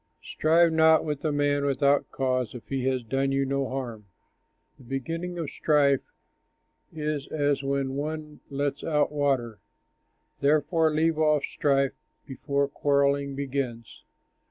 Strive 0.23 0.73
not 0.73 1.05
with 1.05 1.23
a 1.23 1.31
man 1.31 1.63
without 1.63 2.09
cause, 2.09 2.55
If 2.55 2.69
he 2.69 2.85
has 2.87 3.03
done 3.03 3.31
you 3.31 3.45
no 3.45 3.69
harm. 3.69 4.07
The 4.79 4.83
beginning 4.83 5.37
of 5.37 5.51
strife 5.51 6.01
is 6.91 7.27
as 7.27 7.61
when 7.61 7.93
one 7.93 8.39
lets 8.49 8.83
out 8.83 9.11
water; 9.11 9.59
Therefore 10.39 10.91
leave 10.91 11.19
off 11.19 11.45
strife 11.45 11.91
before 12.25 12.67
quarrelling 12.67 13.35
begins. 13.35 14.03